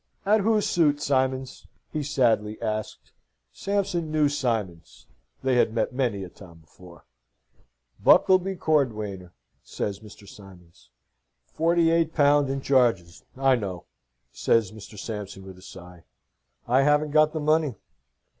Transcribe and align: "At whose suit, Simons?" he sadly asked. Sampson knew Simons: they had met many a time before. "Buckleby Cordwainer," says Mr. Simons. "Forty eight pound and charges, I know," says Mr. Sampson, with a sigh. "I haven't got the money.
"At 0.25 0.39
whose 0.41 0.65
suit, 0.65 0.99
Simons?" 0.99 1.67
he 1.93 2.01
sadly 2.01 2.59
asked. 2.59 3.11
Sampson 3.53 4.09
knew 4.11 4.29
Simons: 4.29 5.05
they 5.43 5.57
had 5.57 5.75
met 5.75 5.93
many 5.93 6.23
a 6.23 6.27
time 6.29 6.57
before. 6.57 7.05
"Buckleby 8.03 8.55
Cordwainer," 8.55 9.31
says 9.61 9.99
Mr. 9.99 10.27
Simons. 10.27 10.89
"Forty 11.45 11.91
eight 11.91 12.15
pound 12.15 12.49
and 12.49 12.63
charges, 12.63 13.23
I 13.37 13.55
know," 13.57 13.85
says 14.31 14.71
Mr. 14.71 14.97
Sampson, 14.97 15.45
with 15.45 15.59
a 15.59 15.61
sigh. 15.61 16.03
"I 16.67 16.81
haven't 16.81 17.11
got 17.11 17.31
the 17.33 17.39
money. 17.39 17.75